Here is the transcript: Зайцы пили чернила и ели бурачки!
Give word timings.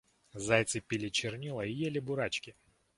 Зайцы 0.33 0.79
пили 0.81 1.09
чернила 1.09 1.61
и 1.63 1.71
ели 1.71 1.99
бурачки! 1.99 2.55